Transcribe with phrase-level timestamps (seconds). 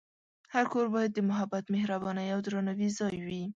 [0.53, 3.43] هر کور باید د محبت، مهربانۍ، او درناوي ځای وي.